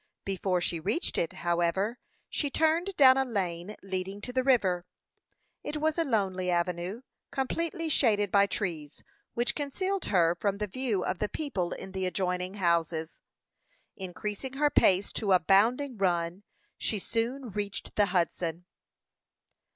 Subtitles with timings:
[0.25, 4.87] Before she reached it, however, she turned down a lane leading to the river.
[5.61, 9.03] It was a lonely avenue, completely shaded by trees,
[9.35, 13.21] which concealed her from the view of the people in the adjoining houses.
[13.95, 16.41] Increasing her pace to a bounding run,
[16.79, 18.65] she soon reached the Hudson.